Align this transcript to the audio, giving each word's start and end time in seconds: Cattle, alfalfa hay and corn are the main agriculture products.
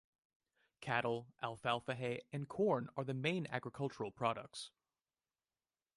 Cattle, 0.79 1.27
alfalfa 1.43 1.93
hay 1.93 2.21
and 2.33 2.49
corn 2.49 2.89
are 2.97 3.03
the 3.03 3.13
main 3.13 3.45
agriculture 3.51 4.09
products. 4.09 4.71